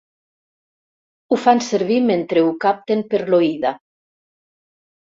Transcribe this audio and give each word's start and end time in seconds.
Ho 1.29 1.37
fan 1.43 1.61
servir 1.67 1.99
mentre 2.09 2.45
ho 2.47 2.51
capten 2.67 3.05
per 3.13 3.25
l'oïda. 3.33 3.79